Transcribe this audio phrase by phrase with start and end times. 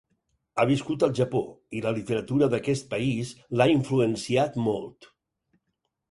[0.61, 1.41] Ha viscut al Japó,
[1.79, 5.09] i la literatura d'aquest país l'ha influenciat molt.